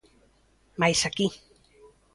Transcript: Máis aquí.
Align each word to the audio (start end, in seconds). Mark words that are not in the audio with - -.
Máis 0.81 0.99
aquí. 1.09 1.27